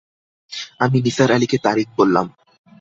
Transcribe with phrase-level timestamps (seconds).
[0.79, 2.25] আমি নিসার আলিকে তারিখ বললাম।